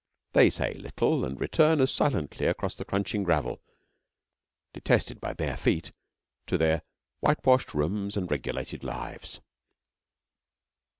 They 0.33 0.49
say 0.49 0.73
little 0.73 1.23
and 1.23 1.39
return 1.39 1.79
as 1.79 1.93
silently 1.93 2.47
across 2.47 2.73
the 2.73 2.83
crunching 2.83 3.21
gravel, 3.21 3.61
detested 4.73 5.21
by 5.21 5.33
bare 5.33 5.55
feet, 5.57 5.91
to 6.47 6.57
their 6.57 6.81
whitewashed 7.19 7.75
rooms 7.75 8.17
and 8.17 8.31
regulated 8.31 8.83
lives. 8.83 9.41